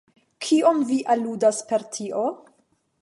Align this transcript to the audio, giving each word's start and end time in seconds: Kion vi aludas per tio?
Kion 0.45 0.79
vi 0.91 0.97
aludas 1.15 1.59
per 1.73 1.85
tio? 1.99 2.25